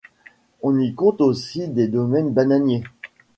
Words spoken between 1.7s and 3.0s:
domaines bananiers.